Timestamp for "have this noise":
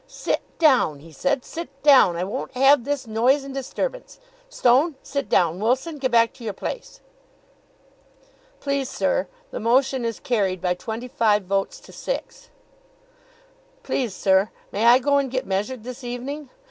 2.53-3.43